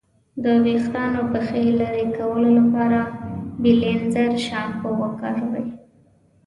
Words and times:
د 0.43 0.45
ویښتانو 0.63 1.21
پخې 1.33 1.61
لرې 1.79 2.05
کولو 2.17 2.49
لپاره 2.59 2.99
بیلینزر 3.61 4.29
شامپو 4.45 4.89
وکاروئ. 5.01 5.67